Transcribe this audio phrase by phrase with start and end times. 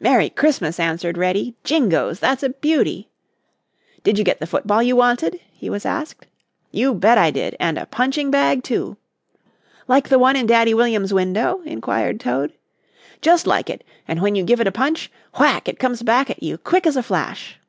[0.00, 1.54] "Merry Christmas," answered Reddy.
[1.62, 3.10] "Jingoes, that's a beauty!"
[4.02, 6.26] "Did you get the football you wanted?" he was asked.
[6.70, 8.96] "You bet I did, and a punching bag, too."
[9.86, 12.54] "Like the one in Daddy Williams' window?" inquired Toad.
[13.20, 15.68] "Just like it, and when you give it a punch, whack!
[15.68, 17.60] it comes back at you, quick as a flash."